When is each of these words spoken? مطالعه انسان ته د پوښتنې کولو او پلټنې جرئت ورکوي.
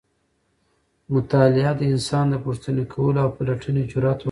مطالعه 1.13 1.73
انسان 1.91 2.25
ته 2.33 2.37
د 2.41 2.43
پوښتنې 2.45 2.83
کولو 2.93 3.17
او 3.23 3.29
پلټنې 3.37 3.83
جرئت 3.91 4.17
ورکوي. 4.17 4.19